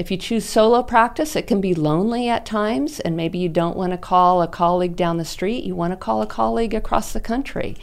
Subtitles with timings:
[0.00, 3.76] If you choose solo practice, it can be lonely at times, and maybe you don't
[3.76, 7.12] want to call a colleague down the street, you want to call a colleague across
[7.12, 7.76] the country.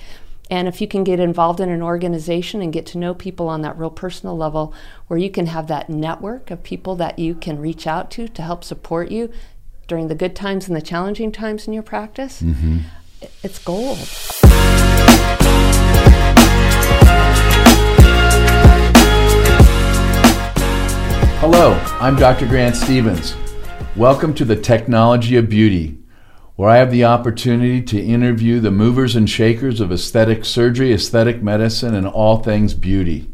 [0.50, 3.62] And if you can get involved in an organization and get to know people on
[3.62, 4.74] that real personal level,
[5.06, 8.42] where you can have that network of people that you can reach out to to
[8.42, 9.32] help support you
[9.88, 12.80] during the good times and the challenging times in your practice, mm-hmm.
[13.44, 14.00] it's gold.
[21.40, 22.48] Hello, I'm Dr.
[22.48, 23.36] Grant Stevens.
[23.96, 25.98] Welcome to the Technology of Beauty
[26.58, 31.44] where I have the opportunity to interview the movers and shakers of aesthetic surgery, aesthetic
[31.44, 33.30] medicine, and all things beauty.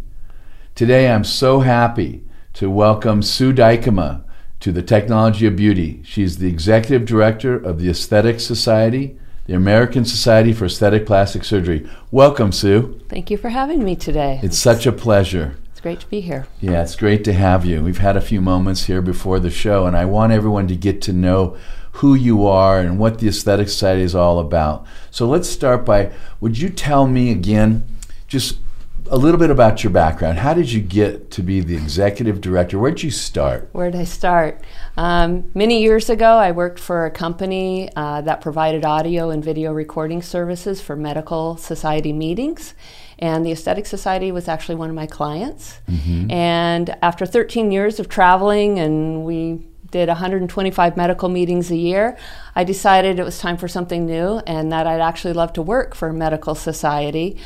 [0.75, 4.25] Today I'm so happy to welcome Sue Dykema
[4.59, 6.01] to the Technology of Beauty.
[6.03, 11.89] She's the executive director of the Aesthetic Society, the American Society for Aesthetic Plastic Surgery.
[12.11, 12.99] Welcome, Sue.
[13.07, 14.41] Thank you for having me today.
[14.43, 15.55] It's such a pleasure.
[15.83, 16.47] Great to be here.
[16.61, 17.83] Yeah, it's great to have you.
[17.83, 21.01] We've had a few moments here before the show, and I want everyone to get
[21.01, 21.57] to know
[21.97, 24.85] who you are and what the Aesthetic Society is all about.
[25.11, 27.85] So let's start by would you tell me again
[28.29, 28.59] just
[29.09, 30.39] a little bit about your background.
[30.39, 32.79] How did you get to be the executive director?
[32.79, 33.69] Where did you start?
[33.71, 34.61] Where did I start?
[34.97, 39.73] Um, many years ago, I worked for a company uh, that provided audio and video
[39.73, 42.73] recording services for medical society meetings.
[43.19, 45.79] And the Aesthetic Society was actually one of my clients.
[45.89, 46.31] Mm-hmm.
[46.31, 52.17] And after 13 years of traveling, and we did 125 medical meetings a year,
[52.55, 55.93] I decided it was time for something new and that I'd actually love to work
[55.93, 57.37] for a medical society.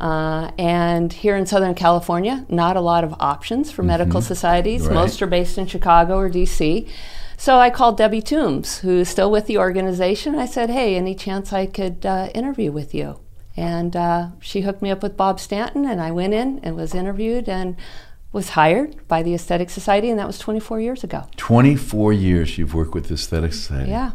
[0.00, 3.88] Uh, and here in Southern California, not a lot of options for mm-hmm.
[3.88, 4.86] medical societies.
[4.86, 4.94] Right.
[4.94, 6.88] Most are based in Chicago or DC.
[7.36, 10.34] So I called Debbie Toombs, who's still with the organization.
[10.34, 13.20] I said, Hey, any chance I could uh, interview with you?
[13.56, 16.94] And uh, she hooked me up with Bob Stanton, and I went in and was
[16.94, 17.48] interviewed.
[17.48, 17.76] And
[18.34, 21.24] was hired by the Aesthetic Society, and that was 24 years ago.
[21.36, 23.90] 24 years you've worked with the Aesthetic Society.
[23.90, 24.10] Yeah.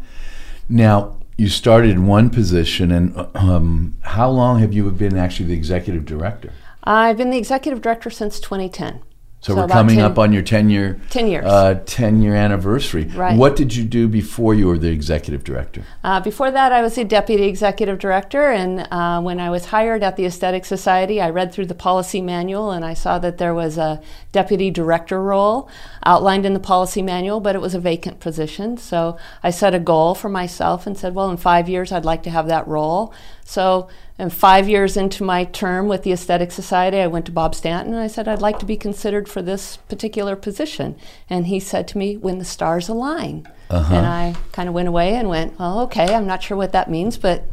[0.68, 5.54] Now, you started in one position, and um, how long have you been actually the
[5.54, 6.52] executive director?
[6.84, 9.02] I've been the executive director since 2010.
[9.42, 12.36] So, so we're coming 10, up on your 10 year 10 years uh, 10 year
[12.36, 13.06] anniversary.
[13.06, 13.38] Right.
[13.38, 15.86] What did you do before you were the executive director?
[16.04, 20.04] Uh, before that, I was the deputy executive director, and uh, when I was hired
[20.04, 23.54] at the Aesthetic Society, I read through the policy manual and I saw that there
[23.54, 24.02] was a
[24.34, 25.70] deputy director role
[26.06, 28.78] outlined in the policy manual, but it was a vacant position.
[28.78, 32.24] So I set a goal for myself and said, well, in five years, I'd like
[32.24, 33.14] to have that role.
[33.44, 33.90] So
[34.20, 37.94] and five years into my term with the Aesthetic Society, I went to Bob Stanton
[37.94, 40.98] and I said, I'd like to be considered for this particular position.
[41.30, 43.48] And he said to me, When the stars align.
[43.70, 43.96] Uh-huh.
[43.96, 46.90] And I kind of went away and went, Well, okay, I'm not sure what that
[46.90, 47.46] means, but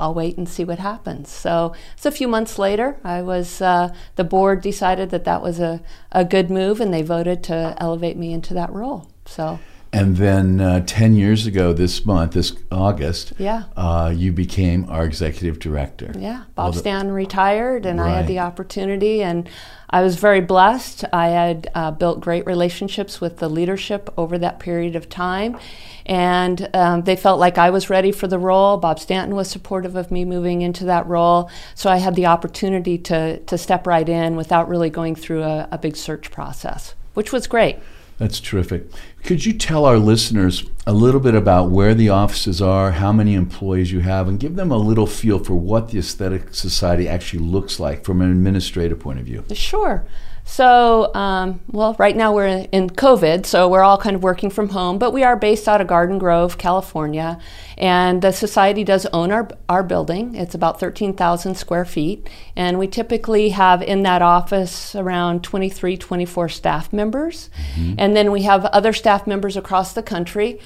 [0.00, 1.28] I'll wait and see what happens.
[1.30, 2.98] So it's a few months later.
[3.04, 7.02] I was uh, the board decided that that was a, a good move, and they
[7.02, 9.10] voted to elevate me into that role.
[9.26, 9.60] So
[9.92, 13.64] and then uh, 10 years ago, this month, this August, yeah.
[13.76, 16.12] Uh, you became our executive director.
[16.16, 18.12] Yeah, Bob Stan retired, and right.
[18.12, 19.48] I had the opportunity, and
[19.88, 21.04] I was very blessed.
[21.12, 25.58] I had uh, built great relationships with the leadership over that period of time,
[26.06, 28.76] and um, they felt like I was ready for the role.
[28.76, 32.96] Bob Stanton was supportive of me moving into that role, so I had the opportunity
[32.98, 37.32] to, to step right in without really going through a, a big search process, which
[37.32, 37.78] was great.
[38.20, 38.84] That's terrific.
[39.24, 43.32] Could you tell our listeners a little bit about where the offices are, how many
[43.32, 47.42] employees you have, and give them a little feel for what the Aesthetic Society actually
[47.42, 49.42] looks like from an administrative point of view?
[49.54, 50.04] Sure.
[50.50, 54.70] So, um, well, right now we're in COVID, so we're all kind of working from
[54.70, 57.38] home, but we are based out of Garden Grove, California,
[57.78, 60.34] and the society does own our, our building.
[60.34, 66.48] It's about 13,000 square feet, and we typically have in that office around 23, 24
[66.48, 67.94] staff members, mm-hmm.
[67.96, 70.58] and then we have other staff members across the country.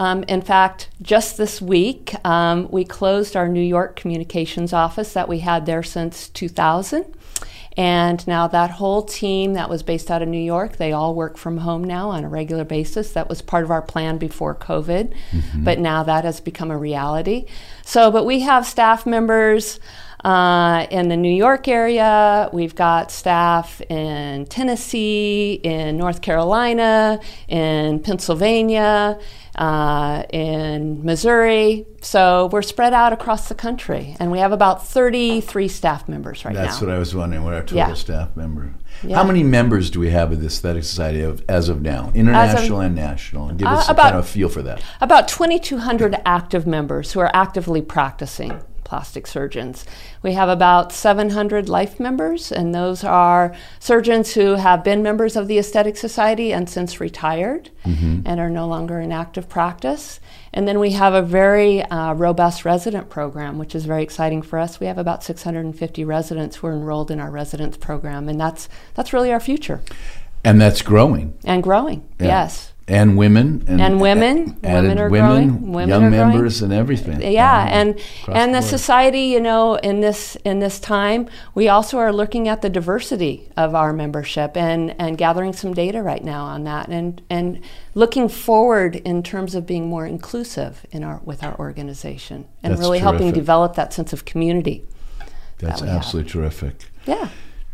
[0.00, 5.28] Um, in fact, just this week, um, we closed our New York communications office that
[5.28, 7.04] we had there since 2000.
[7.76, 11.36] And now that whole team that was based out of New York, they all work
[11.36, 13.12] from home now on a regular basis.
[13.12, 15.64] That was part of our plan before COVID, mm-hmm.
[15.64, 17.44] but now that has become a reality.
[17.84, 19.80] So, but we have staff members.
[20.22, 28.00] Uh, in the New York area, we've got staff in Tennessee, in North Carolina, in
[28.00, 29.18] Pennsylvania,
[29.60, 31.86] uh, in Missouri.
[32.00, 36.54] So we're spread out across the country, and we have about 33 staff members right
[36.54, 36.70] That's now.
[36.70, 37.44] That's what I was wondering.
[37.44, 37.94] What our total yeah.
[37.94, 38.74] staff member?
[39.02, 39.16] Yeah.
[39.16, 42.80] How many members do we have of the Aesthetic Society of, as of now, international
[42.80, 43.48] of, and national?
[43.50, 44.82] And give us uh, about, kind of a feel for that.
[45.02, 49.86] About 2,200 active members who are actively practicing plastic surgeons.
[50.20, 55.46] We have about 700 life members, and those are surgeons who have been members of
[55.46, 58.22] the Aesthetic Society and since retired mm-hmm.
[58.26, 60.18] and are no longer in active practice.
[60.52, 64.58] And then we have a very uh, robust resident program, which is very exciting for
[64.58, 64.80] us.
[64.80, 69.12] We have about 650 residents who are enrolled in our residence program, and that's that's
[69.12, 69.82] really our future.
[70.42, 71.38] And that's growing.
[71.44, 72.26] And growing, yeah.
[72.26, 74.56] yes and women and, and women.
[74.62, 75.72] women are women, growing.
[75.72, 76.72] Women young members growing.
[76.72, 77.32] and everything.
[77.32, 77.98] Yeah and
[78.28, 82.48] and the, the society you know in this in this time we also are looking
[82.48, 86.88] at the diversity of our membership and and gathering some data right now on that
[86.88, 87.60] and and
[87.94, 92.80] looking forward in terms of being more inclusive in our with our organization and That's
[92.80, 93.20] really terrific.
[93.20, 94.84] helping develop that sense of community
[95.58, 96.32] That's that absolutely have.
[96.58, 96.90] terrific.
[97.06, 97.28] Yeah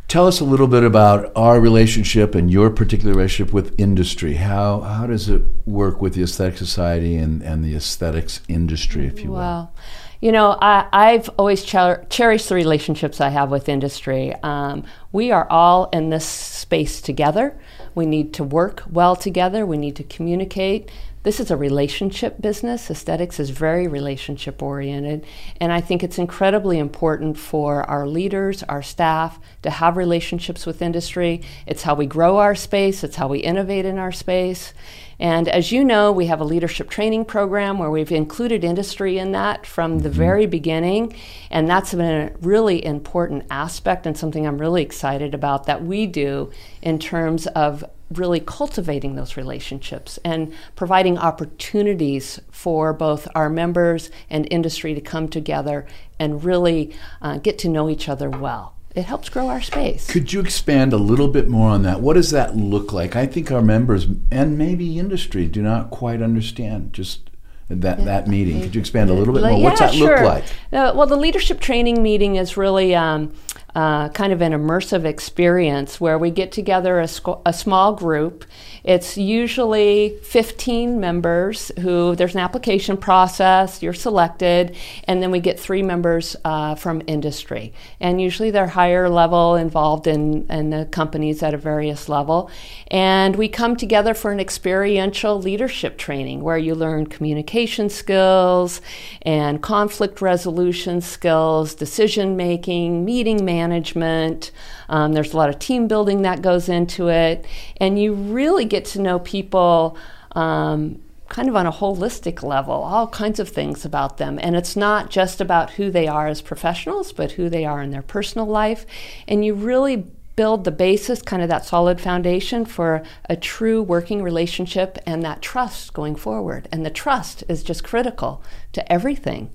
[0.08, 4.34] Tell us a little bit about our relationship and your particular relationship with industry.
[4.34, 9.20] How how does it work with the Aesthetic Society and, and the aesthetics industry, if
[9.20, 9.38] you will?
[9.38, 9.74] Well,
[10.20, 14.32] you know, I, have always cher- cherished the relationships I have with industry.
[14.42, 17.58] Um, we are all in this space together.
[17.94, 19.66] We need to work well together.
[19.66, 20.90] We need to communicate.
[21.26, 22.88] This is a relationship business.
[22.88, 25.26] Aesthetics is very relationship oriented.
[25.60, 30.80] And I think it's incredibly important for our leaders, our staff, to have relationships with
[30.80, 31.42] industry.
[31.66, 34.72] It's how we grow our space, it's how we innovate in our space.
[35.18, 39.32] And as you know, we have a leadership training program where we've included industry in
[39.32, 40.18] that from the mm-hmm.
[40.18, 41.16] very beginning.
[41.50, 46.06] And that's been a really important aspect and something I'm really excited about that we
[46.06, 46.52] do
[46.82, 54.46] in terms of really cultivating those relationships and providing opportunities for both our members and
[54.50, 55.86] industry to come together
[56.18, 58.74] and really uh, get to know each other well.
[58.94, 60.10] It helps grow our space.
[60.10, 62.00] Could you expand a little bit more on that?
[62.00, 63.14] What does that look like?
[63.14, 67.28] I think our members and maybe industry do not quite understand just
[67.68, 68.04] that, yeah.
[68.04, 68.62] that meeting.
[68.62, 69.52] Could you expand a little bit more?
[69.52, 70.16] Yeah, What's that sure.
[70.16, 70.44] look like?
[70.72, 73.34] Uh, well, the leadership training meeting is really um,
[73.76, 78.46] uh, kind of an immersive experience where we get together a, sc- a, small group.
[78.84, 84.74] It's usually 15 members who there's an application process, you're selected,
[85.04, 87.74] and then we get three members uh, from industry.
[88.00, 92.50] And usually they're higher level, involved in, in the companies at a various level.
[92.86, 98.80] And we come together for an experiential leadership training where you learn communication skills
[99.20, 104.52] and conflict resolution skills, decision making, meeting management management.
[104.88, 107.44] Um, there's a lot of team building that goes into it.
[107.78, 109.96] And you really get to know people.
[110.32, 114.38] Um, kind of on a holistic level, all kinds of things about them.
[114.40, 117.90] And it's not just about who they are as professionals, but who they are in
[117.90, 118.86] their personal life.
[119.26, 120.04] And you really
[120.36, 125.42] build the basis, kind of that solid foundation for a true working relationship and that
[125.42, 126.68] trust going forward.
[126.70, 128.40] And the trust is just critical
[128.72, 129.50] to everything.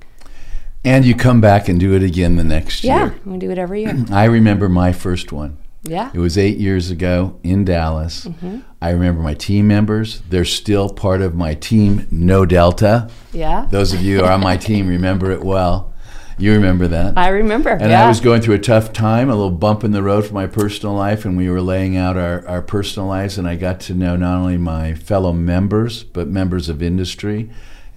[0.83, 3.15] And you come back and do it again the next yeah, year.
[3.25, 4.05] Yeah, we do it every year.
[4.11, 5.57] I remember my first one.
[5.83, 6.11] Yeah.
[6.13, 8.25] It was eight years ago in Dallas.
[8.25, 8.59] Mm-hmm.
[8.81, 10.21] I remember my team members.
[10.29, 13.09] They're still part of my team, No Delta.
[13.31, 13.67] Yeah.
[13.69, 15.93] Those of you who are on my team remember it well.
[16.37, 17.17] You remember that.
[17.17, 17.69] I remember.
[17.69, 18.05] And yeah.
[18.05, 20.47] I was going through a tough time, a little bump in the road for my
[20.47, 23.93] personal life, and we were laying out our, our personal lives, and I got to
[23.93, 27.51] know not only my fellow members, but members of industry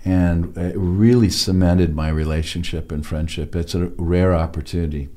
[0.05, 3.57] and it really cemented my relationship and friendship.
[3.57, 5.09] It's a rare opportunity.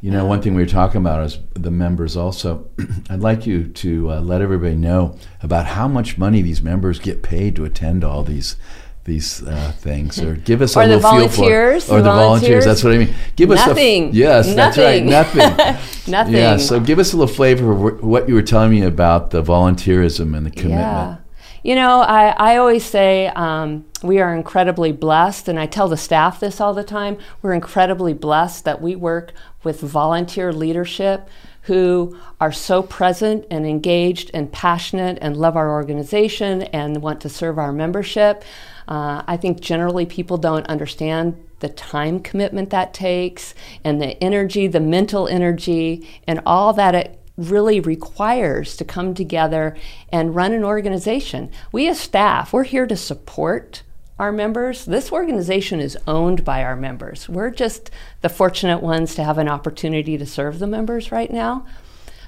[0.00, 2.68] You know, one thing we were talking about is the members also.
[3.10, 7.22] I'd like you to uh, let everybody know about how much money these members get
[7.22, 8.56] paid to attend all these
[9.04, 12.64] these uh, things, or give us or a little feel for, or the, the volunteers.
[12.64, 13.14] That's what I mean.
[13.36, 14.10] Give us nothing.
[14.10, 14.56] A, yes, nothing.
[14.56, 15.02] that's right.
[15.02, 16.10] Nothing.
[16.12, 16.34] nothing.
[16.34, 16.56] Yeah.
[16.56, 20.36] So give us a little flavor of what you were telling me about the volunteerism
[20.36, 20.80] and the commitment.
[20.80, 21.16] Yeah.
[21.64, 25.96] You know, I, I always say um, we are incredibly blessed, and I tell the
[25.96, 27.16] staff this all the time.
[27.40, 31.26] We're incredibly blessed that we work with volunteer leadership
[31.62, 37.30] who are so present and engaged and passionate and love our organization and want to
[37.30, 38.44] serve our membership.
[38.86, 44.66] Uh, I think generally people don't understand the time commitment that takes and the energy,
[44.66, 49.76] the mental energy, and all that it really requires to come together
[50.10, 51.50] and run an organization.
[51.72, 53.82] We as staff, we're here to support
[54.18, 54.84] our members.
[54.84, 57.28] This organization is owned by our members.
[57.28, 61.66] We're just the fortunate ones to have an opportunity to serve the members right now.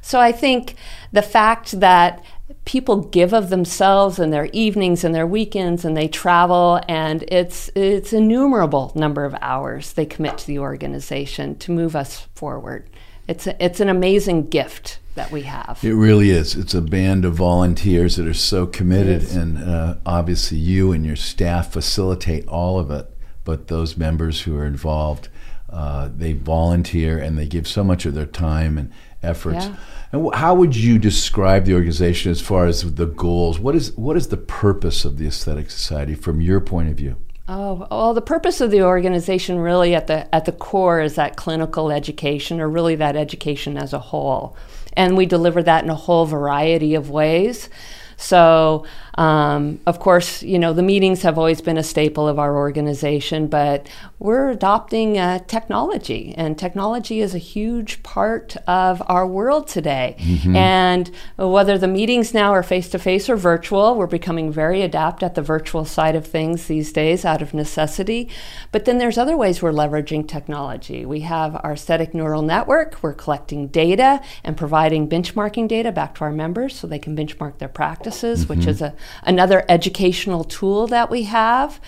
[0.02, 0.74] So I think
[1.12, 2.24] the fact that
[2.64, 7.70] people give of themselves and their evenings and their weekends and they travel and it's
[7.74, 12.88] it's innumerable number of hours they commit to the organization to move us forward.
[13.28, 15.80] It's a, it's an amazing gift that we have.
[15.82, 16.54] It really is.
[16.54, 21.16] It's a band of volunteers that are so committed, and uh, obviously you and your
[21.16, 23.10] staff facilitate all of it.
[23.44, 25.28] But those members who are involved
[25.68, 28.92] uh, they volunteer and they give so much of their time and
[29.22, 29.66] efforts.
[29.66, 29.76] Yeah.
[30.12, 33.58] And how would you describe the organization as far as the goals?
[33.58, 37.16] What is what is the purpose of the Aesthetic Society from your point of view?
[37.48, 41.36] Oh, well, the purpose of the organization really at the at the core is that
[41.36, 44.56] clinical education, or really that education as a whole,
[44.94, 47.68] and we deliver that in a whole variety of ways.
[48.16, 52.56] So, um, of course, you know, the meetings have always been a staple of our
[52.56, 59.68] organization, but we're adopting uh, technology, and technology is a huge part of our world
[59.68, 60.16] today.
[60.56, 65.22] And whether the meetings now are face to face or virtual, we're becoming very adept
[65.22, 68.28] at the virtual side of things these days out of necessity.
[68.72, 71.04] But then there's other ways we're leveraging technology.
[71.06, 76.24] We have our aesthetic neural network, we're collecting data and providing benchmarking data back to
[76.24, 77.68] our members so they can benchmark their
[78.06, 78.94] practices, which is a,
[79.24, 81.80] another educational tool that we have.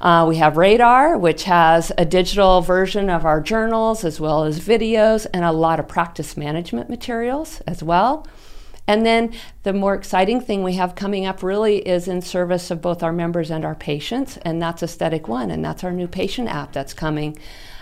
[0.00, 4.58] Uh, we have Radar, which has a digital version of our journals as well as
[4.58, 8.26] videos and a lot of practice management materials as well.
[8.86, 12.80] And then the more exciting thing we have coming up really is in service of
[12.80, 16.48] both our members and our patients, and that's Aesthetic One, and that's our new patient
[16.48, 17.36] app that's coming.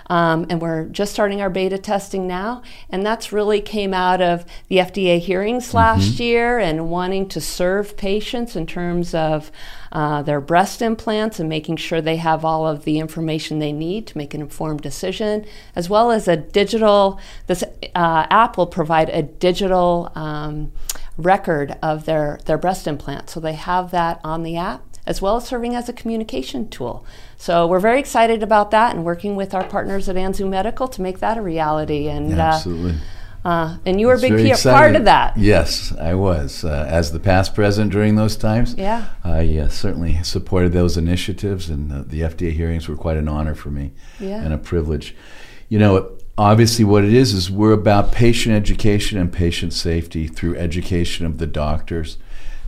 [0.06, 4.44] Um, and we're just starting our beta testing now, and that's really came out of
[4.68, 9.50] the FDA hearings last year and wanting to serve patients in terms of
[9.92, 14.06] uh, their breast implants and making sure they have all of the information they need
[14.08, 15.44] to make an informed decision,
[15.74, 17.18] as well as a digital.
[17.46, 17.62] This
[17.94, 20.72] uh, app will provide a digital um,
[21.16, 25.36] record of their their breast implant, so they have that on the app as well
[25.36, 27.04] as serving as a communication tool.
[27.36, 31.02] So we're very excited about that and working with our partners at Anzu Medical to
[31.02, 32.08] make that a reality.
[32.08, 32.92] And Absolutely.
[32.92, 34.78] Uh, uh, and you were a big very p- exciting.
[34.78, 35.36] part of that.
[35.36, 36.64] Yes, I was.
[36.64, 39.04] Uh, as the past president during those times, Yeah.
[39.22, 43.54] I uh, certainly supported those initiatives, and uh, the FDA hearings were quite an honor
[43.54, 44.42] for me Yeah.
[44.42, 45.14] and a privilege.
[45.68, 50.56] You know, obviously, what it is is we're about patient education and patient safety through
[50.56, 52.16] education of the doctors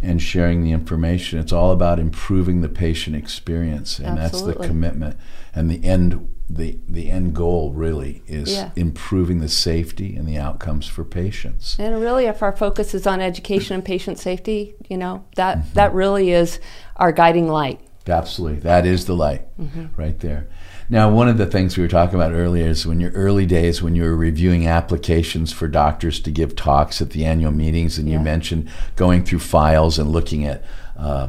[0.06, 1.38] and sharing the information.
[1.38, 5.16] It's all about improving the patient experience, and that's the commitment
[5.54, 6.32] and the end.
[6.48, 8.70] The, the end goal really is Yeah.
[8.76, 11.74] improving the safety and the outcomes for patients.
[11.76, 15.92] And really, if our focus is on education and patient safety, you know that that
[15.92, 16.60] really is
[16.94, 17.80] our guiding light.
[18.06, 18.60] Absolutely.
[18.60, 19.86] That is the light Mm-hmm.
[20.00, 20.46] right there.
[20.88, 23.82] Now, one of the things we were talking about earlier is when your early days,
[23.82, 28.08] when you were reviewing applications for doctors to give talks at the annual meetings, and
[28.08, 30.62] you mentioned going through files and looking at
[30.96, 31.28] uh,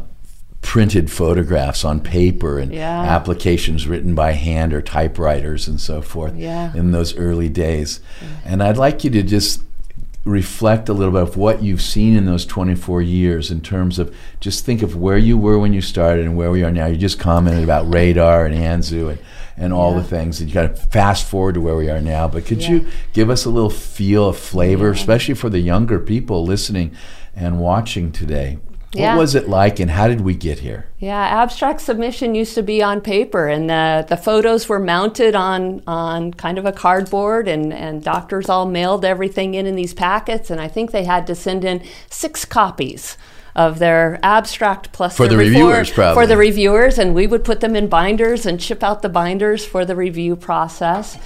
[0.62, 3.02] printed photographs on paper and Yeah.
[3.04, 6.72] applications written by hand or typewriters and so forth Yeah.
[6.76, 8.00] in those early days.
[8.46, 9.62] And I'd like you to just
[10.26, 14.14] reflect a little bit of what you've seen in those 24 years in terms of
[14.42, 16.86] just think of where you were when you started and where we are now.
[16.86, 19.20] You just commented about radar and Anzu and,
[19.58, 20.00] and all Yeah.
[20.00, 20.40] the things.
[20.40, 22.28] And you got to fast forward to where we are now.
[22.28, 22.70] But could Yeah.
[22.72, 26.92] you give us a little feel, a flavor, especially for the younger people listening
[27.36, 28.60] and watching today?
[28.94, 29.16] Yeah.
[29.16, 30.86] What was it like and how did we get here?
[30.98, 35.84] Yeah, abstract submission used to be on paper, and the, the photos were mounted on,
[35.86, 40.50] on kind of a cardboard, and, and doctors all mailed everything in in these packets,
[40.50, 43.18] and I think they had to send in six copies
[43.58, 46.24] of their abstract plus For the reviewers, probably.
[46.24, 49.66] for the reviewers, and we would put them in binders and ship out the binders
[49.66, 51.18] for the review process.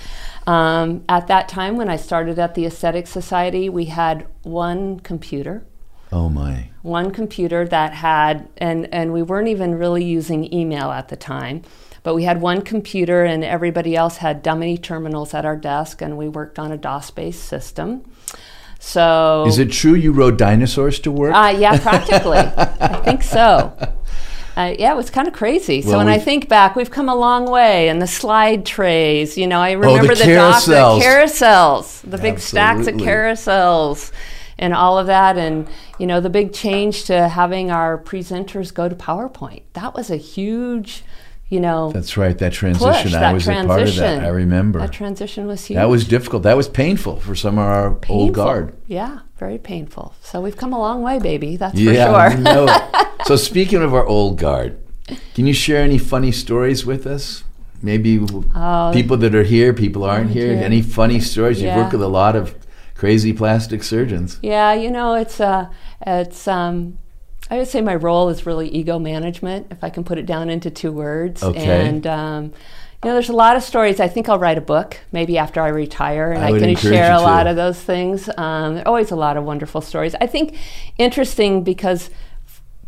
[0.47, 5.63] Um, at that time, when I started at the Aesthetic Society, we had one computer
[6.13, 6.69] Oh my.
[6.81, 11.61] one computer that had and and we weren't even really using email at the time
[12.03, 16.17] but we had one computer and everybody else had dummy terminals at our desk and
[16.17, 18.03] we worked on a DOS based system
[18.83, 21.33] so Is it true you rode dinosaurs to work?
[21.33, 22.37] uh, yeah practically
[22.81, 23.73] I think so
[24.57, 25.81] uh, yeah, it was kind of crazy.
[25.81, 29.37] So when I think back, we've come a long way, and the slide trays.
[29.37, 31.01] You know, I remember the, doc- the carousels.
[31.01, 34.11] carousels, the big stacks of carousels,
[34.59, 35.69] and all of that, and
[35.99, 39.61] you know, the big change to having our presenters go to PowerPoint.
[39.73, 41.03] That was a huge,
[41.51, 42.37] you know, That's right.
[42.37, 42.87] That transition.
[43.03, 43.13] push.
[43.13, 43.69] I that was transition.
[43.69, 44.23] a part of that.
[44.23, 44.79] I remember.
[44.79, 45.75] that transition was huge.
[45.75, 46.43] That was difficult.
[46.43, 48.73] That was painful for some of our old guard.
[48.87, 50.15] Yeah, very painful.
[50.23, 51.57] So we've come a long way, baby.
[51.57, 52.41] That's Yeah, for sure.
[52.41, 52.65] know.
[53.27, 54.79] So speaking of our old guard,
[55.35, 57.43] can you share any funny stories with us?
[57.83, 58.19] Maybe
[58.55, 58.91] Oh.
[58.93, 60.53] people that are here, people aren't here.
[60.53, 61.61] Any funny stories?
[61.61, 62.55] You've worked with a lot of
[62.95, 64.39] crazy plastic surgeons.
[64.41, 65.65] Yeah, you know, it's uh,
[66.07, 66.97] it's um,
[67.51, 70.49] I would say my role is really ego management, if I can put it down
[70.49, 71.43] into two words.
[71.43, 71.87] Okay.
[71.87, 72.45] And um,
[73.03, 73.99] you know, there's a lot of stories.
[73.99, 77.11] I think I'll write a book maybe after I retire, and I I, can share
[77.11, 78.29] a lot of those things.
[78.37, 80.15] Um, there are always a lot of wonderful stories.
[80.21, 80.57] I think
[80.97, 82.09] interesting because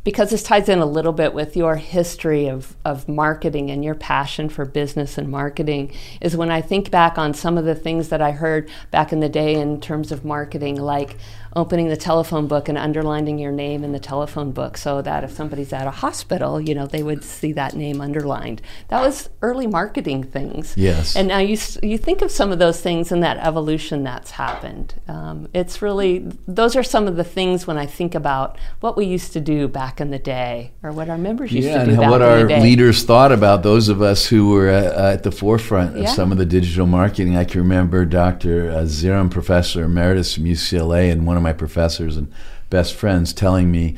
[0.04, 3.96] because this ties in a little bit with your history of, of marketing and your
[3.96, 8.10] passion for business and marketing, is when I think back on some of the things
[8.10, 11.16] that I heard back in the day in terms of marketing, like
[11.56, 15.32] opening the telephone book and underlining your name in the telephone book so that if
[15.32, 18.62] somebody's at a hospital, you know, they would see that name underlined.
[18.88, 20.74] That was early marketing things.
[20.76, 21.16] Yes.
[21.16, 24.96] And now you, you think of some of those things and that evolution that's happened.
[25.08, 29.06] Um, it's really, those are some of the things when I think about what we
[29.06, 31.92] used to do back in the day or what our members used yeah, to do
[31.92, 32.62] and back what in our the day.
[32.62, 36.10] leaders thought about those of us who were uh, at the forefront of Yeah.
[36.10, 37.38] some of the digital marketing.
[37.38, 38.72] I can remember Dr.
[38.72, 42.32] Uh, Zarem, professor emeritus from UCLA, and one of my professors and
[42.70, 43.98] best friends telling me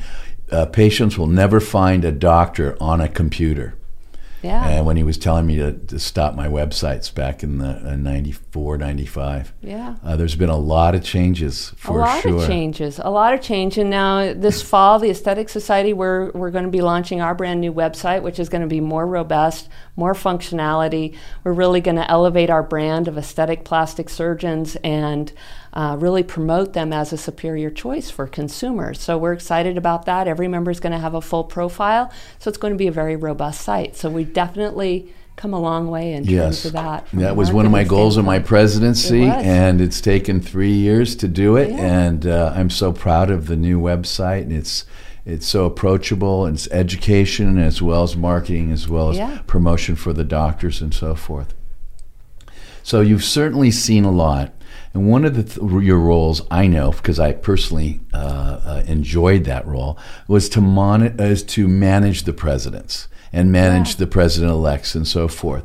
[0.50, 3.74] uh, patients will never find a doctor on a computer.
[4.42, 4.68] yeah.
[4.68, 7.96] And when he was telling me to, to stop my websites back in the uh,
[7.96, 9.52] 94, 95.
[9.60, 9.96] yeah.
[10.04, 12.42] Uh, there's been a lot of changes for a lot sure.
[12.42, 16.50] of changes a lot of change and now this fall the aesthetic society we're, we're
[16.50, 19.68] going to be launching our brand new website which is going to be more robust
[19.96, 25.32] more functionality we're really going to elevate our brand of aesthetic plastic surgeons and
[25.72, 30.28] uh, really promote them as a superior choice for consumers so we're excited about that
[30.28, 32.92] every member is going to have a full profile so it's going to be a
[32.92, 37.06] very robust site so we definitely come a long way in Yes, terms of that
[37.12, 41.14] that was one of my goals in my presidency, It and it's taken three years
[41.16, 41.70] to do it.
[41.70, 41.76] Yeah.
[41.76, 44.42] And uh, I'm so proud of the new website.
[44.42, 44.86] And it's
[45.26, 46.46] it's so approachable.
[46.46, 49.40] And it's education as well as marketing, as well as Yeah.
[49.46, 51.52] promotion for the doctors and so forth.
[52.82, 54.52] So you've certainly seen a lot.
[54.94, 58.16] And one of the th- your roles, I know because I personally uh,
[58.64, 63.96] uh, enjoyed that role, was to mon- is to manage the presidents and manage Yeah.
[63.98, 65.64] the president elects and so forth.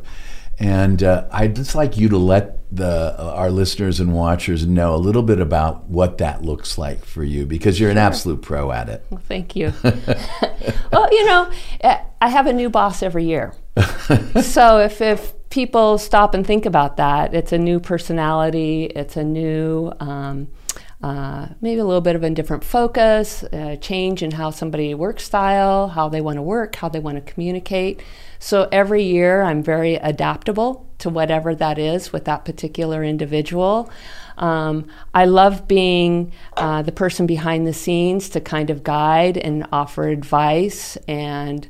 [0.61, 4.93] And uh, I'd just like you to let the uh, our listeners and watchers know
[4.93, 8.71] a little bit about what that looks like for you because you're an absolute pro
[8.71, 9.03] at it.
[9.09, 9.73] Well, thank you.
[9.83, 11.51] well, you know,
[11.81, 13.55] eh, I have a new boss every year.
[14.43, 19.23] so if, if people stop and think about that, it's a new personality, it's a
[19.23, 20.47] new, um,
[21.01, 25.23] uh, maybe a little bit of a different focus, a change in how somebody works
[25.23, 28.03] style, how they want to work, how they want to communicate.
[28.43, 33.91] So every year I'm very adaptable to whatever that is with that particular individual.
[34.35, 39.67] Um, I love being uh, the person behind the scenes to kind of guide and
[39.71, 40.97] offer advice.
[41.07, 41.67] And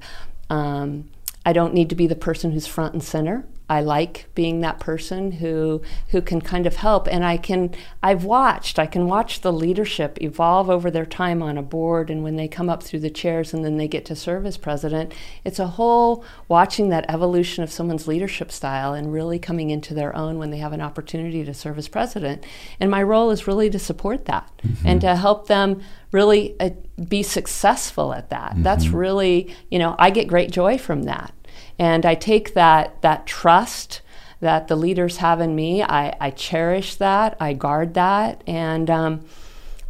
[0.50, 1.10] um,
[1.46, 3.46] I don't need to be the person who's front and center.
[3.72, 7.08] I like being that person who who can kind of help.
[7.08, 11.58] And I can I've watched I can watch the leadership evolve over their time on
[11.58, 14.16] a board and when they come up through the chairs and then they get to
[14.16, 15.14] serve as president.
[15.46, 20.14] It's a whole watching that evolution of someone's leadership style and really coming into their
[20.18, 22.44] own when they have an opportunity to serve as president.
[22.78, 24.52] And my role is really to support that
[24.84, 25.82] and to help them
[26.12, 26.72] really uh,
[27.08, 28.52] be successful at that.
[28.58, 31.34] That's really you know I get great joy from that
[31.82, 34.02] and I take that that trust
[34.40, 35.82] that the leaders have in me.
[35.82, 37.36] I, I cherish that.
[37.40, 39.26] I guard that, and um,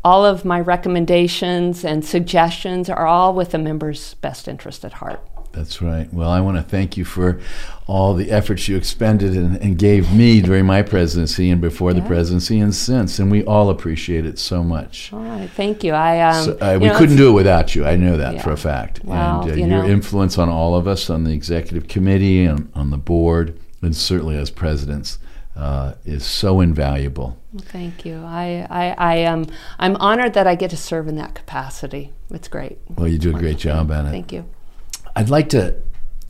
[0.01, 5.21] all of my recommendations and suggestions are all with the members' best interest at heart.
[5.53, 6.11] That's right.
[6.13, 7.39] Well, I want to thank you for
[7.85, 12.01] all the efforts you expended and, and gave me during my presidency and before the
[12.01, 15.11] presidency and since, and we all appreciate it so much.
[15.11, 15.91] All right, thank you.
[15.91, 17.85] I um, So, uh, you we know, couldn't do it without you.
[17.85, 18.41] I know that Yeah.
[18.43, 19.01] for a fact.
[19.03, 22.45] Well, and uh, you your know- influence on all of us, on the executive committee,
[22.45, 25.19] and on the board, and certainly as presidents,
[25.57, 27.37] uh, is so invaluable.
[27.51, 28.23] Well, thank you.
[28.23, 29.47] I I, I am
[29.79, 32.13] I'm honored that I get to serve in that capacity.
[32.29, 32.77] It's great.
[32.87, 34.11] Well, you do a great job at it.
[34.11, 34.45] Thank you.
[35.15, 35.75] I'd like to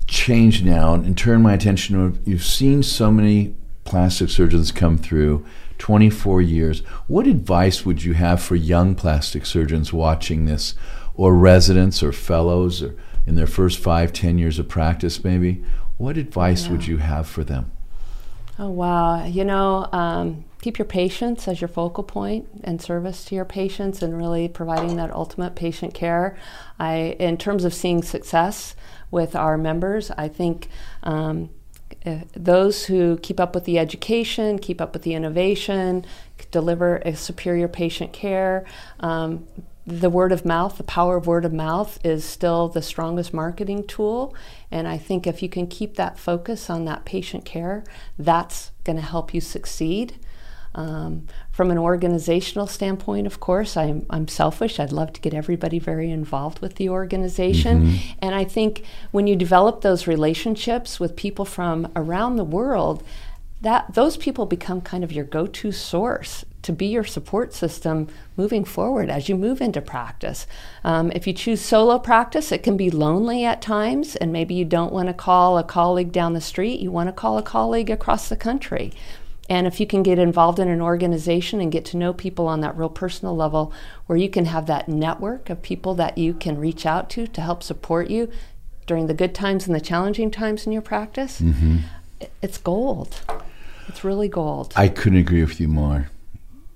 [0.07, 5.45] change now and turn my attention to you've seen so many plastic surgeons come through
[5.77, 6.79] 24 years.
[7.07, 10.75] What advice would you have for young plastic surgeons watching this
[11.15, 15.63] or residents or fellows or in their first five ten years of practice maybe?
[15.97, 17.71] What advice would you have for them?
[18.57, 19.25] Oh, wow.
[19.25, 24.01] You know, um, keep your patients as your focal point and service to your patients
[24.01, 26.37] and really providing that ultimate patient care.
[26.79, 28.75] I, in terms of seeing success
[29.09, 30.69] with our members, I think
[31.03, 31.49] um,
[32.05, 36.05] uh, those who keep up with the education, keep up with the innovation,
[36.51, 38.65] deliver a superior patient care,
[38.99, 39.47] um,
[39.85, 43.85] the word of mouth, the power of word of mouth is still the strongest marketing
[43.87, 44.35] tool.
[44.69, 47.83] And I think if you can keep that focus on that patient care,
[48.17, 50.17] that's going to help you succeed.
[50.73, 54.79] Um, from an organizational standpoint, of course, I'm, I'm selfish.
[54.79, 57.99] I'd love to get everybody very involved with the organization.
[58.19, 63.03] And I think when you develop those relationships with people from around the world,
[63.61, 68.07] that those people become kind of your go-to source to be your support system
[68.37, 70.47] moving forward as you move into practice.
[70.83, 74.65] Um, if you choose solo practice, it can be lonely at times, and maybe you
[74.65, 77.89] don't want to call a colleague down the street, you want to call a colleague
[77.89, 78.93] across the country.
[79.51, 82.61] And if you can get involved in an organization and get to know people on
[82.61, 83.73] that real personal level,
[84.05, 87.41] where you can have that network of people that you can reach out to to
[87.41, 88.31] help support you
[88.87, 91.79] during the good times and the challenging times in your practice, mm-hmm.
[92.41, 93.19] it's gold.
[93.89, 94.71] It's really gold.
[94.77, 96.09] I couldn't agree with you more.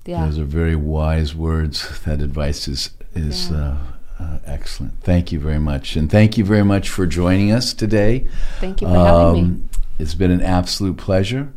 [0.06, 0.26] Yeah.
[0.26, 2.02] Those are very wise words.
[2.02, 3.78] That advice is is yeah.
[4.20, 5.00] uh, uh, excellent.
[5.00, 8.28] Thank you very much, and thank you very much for joining us today.
[8.60, 9.62] Thank you for um, having me.
[9.98, 11.54] It's been an absolute pleasure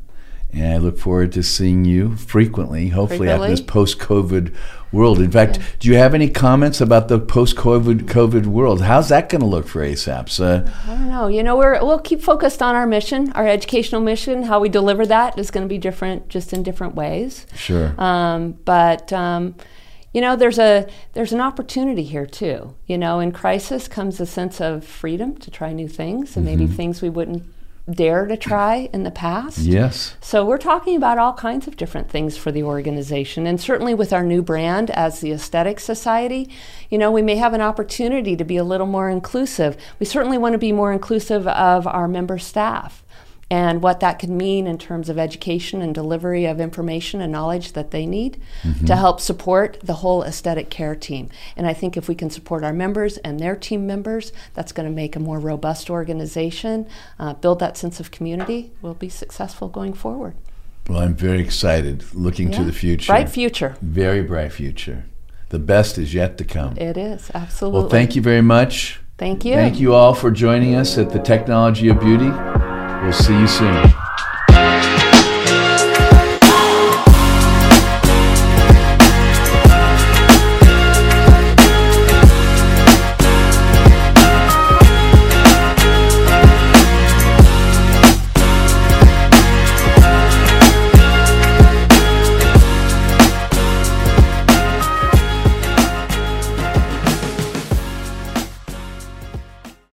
[0.52, 4.54] and I look forward to seeing you frequently, hopefully after this post-COVID
[4.90, 5.20] world.
[5.20, 5.64] In fact, yeah.
[5.78, 8.82] do you have any comments about the post-COVID COVID world?
[8.82, 10.40] How's that going to look for ASAPS?
[10.40, 11.26] Uh, I don't know.
[11.26, 14.44] You know, we're, we'll keep focused on our mission, our educational mission.
[14.44, 17.46] How we deliver that is going to be different, just in different ways.
[17.54, 17.94] Sure.
[18.00, 19.54] Um, but um,
[20.14, 22.74] you know, there's a there's an opportunity here too.
[22.87, 26.58] You know, in crisis comes a sense of freedom to try new things and mm-hmm.
[26.58, 27.44] maybe things we wouldn't
[27.90, 29.59] dare to try in the past.
[29.59, 30.16] Yes.
[30.20, 33.46] So we're talking about all kinds of different things for the organization.
[33.46, 36.51] And certainly with our new brand as the Aesthetic Society,
[36.90, 39.77] you know, we may have an opportunity to be a little more inclusive.
[39.98, 43.03] We certainly want to be more inclusive of our member staff
[43.50, 47.72] and what that could mean in terms of education and delivery of information and knowledge
[47.72, 48.84] that they need mm-hmm.
[48.84, 51.30] to help support the whole aesthetic care team.
[51.56, 54.88] And I think if we can support our members and their team members, that's going
[54.88, 56.87] to make a more robust organization,
[57.18, 58.70] uh, build that sense of community.
[58.82, 60.34] We'll be successful going forward.
[60.88, 62.58] Well, I'm very excited looking yeah.
[62.58, 63.12] to the future.
[63.12, 63.76] Bright future.
[63.80, 65.04] Very bright future.
[65.50, 66.76] The best is yet to come.
[66.76, 67.80] It is, absolutely.
[67.80, 69.00] Well, thank you very much.
[69.16, 69.54] Thank you.
[69.54, 72.30] Thank you all for joining us at the Technology of Beauty.
[73.02, 73.97] We'll see you soon.